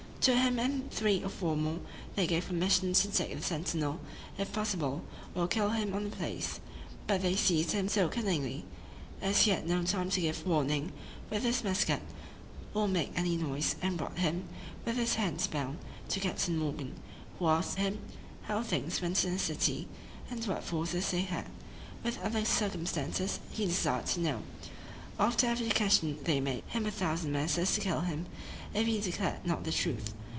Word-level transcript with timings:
To 0.25 0.37
him 0.37 0.59
and 0.59 0.91
three 0.91 1.23
or 1.23 1.29
four 1.29 1.55
more 1.57 1.79
they 2.15 2.27
gave 2.27 2.45
commission 2.45 2.93
to 2.93 3.07
take 3.11 3.35
the 3.35 3.41
sentinel, 3.41 3.99
if 4.37 4.53
possible, 4.53 5.03
or 5.33 5.47
kill 5.47 5.71
him 5.71 5.95
on 5.95 6.03
the 6.03 6.15
place: 6.15 6.59
but 7.07 7.23
they 7.23 7.35
seized 7.35 7.71
him 7.71 7.89
so 7.89 8.07
cunningly, 8.07 8.63
as 9.19 9.41
he 9.41 9.49
had 9.49 9.67
no 9.67 9.81
time 9.81 10.11
to 10.11 10.21
give 10.21 10.45
warning 10.45 10.91
with 11.31 11.41
his 11.41 11.63
musket, 11.63 12.03
or 12.75 12.87
make 12.87 13.11
any 13.15 13.35
noise, 13.35 13.75
and 13.81 13.97
brought 13.97 14.19
him, 14.19 14.47
with 14.85 14.95
his 14.97 15.15
hands 15.15 15.47
bound, 15.47 15.79
to 16.09 16.19
Captain 16.19 16.55
Morgan, 16.55 16.93
who 17.39 17.47
asked 17.47 17.79
him 17.79 17.97
how 18.43 18.61
things 18.61 19.01
went 19.01 19.25
in 19.25 19.33
the 19.33 19.39
city, 19.39 19.87
and 20.29 20.45
what 20.45 20.63
forces 20.63 21.09
they 21.09 21.21
had; 21.21 21.47
with 22.03 22.19
other 22.21 22.45
circumstances 22.45 23.39
he 23.49 23.65
desired 23.65 24.05
to 24.05 24.19
know. 24.19 24.43
After 25.19 25.45
every 25.45 25.69
question 25.69 26.17
they 26.23 26.39
made 26.39 26.63
him 26.69 26.85
a 26.87 26.91
thousand 26.91 27.31
menaces 27.31 27.75
to 27.75 27.81
kill 27.81 27.99
him, 28.01 28.25
if 28.73 28.87
he 28.87 28.99
declared 29.01 29.45
not 29.45 29.65
the 29.65 29.71
truth. 29.71 30.13